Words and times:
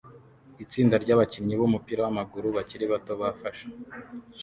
Itsinda 0.63 0.95
ryabakinnyi 1.03 1.55
bumupira 1.59 2.01
wamaguru 2.05 2.47
bakiri 2.57 2.85
bato 2.91 3.13
bafashe 3.21 3.65